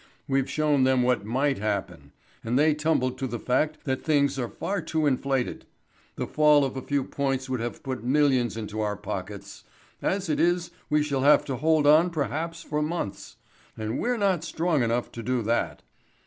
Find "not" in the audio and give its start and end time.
14.17-14.43